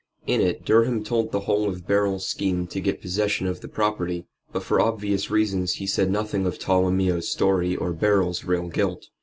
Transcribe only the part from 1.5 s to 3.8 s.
of Beryl's scheme to get possession of the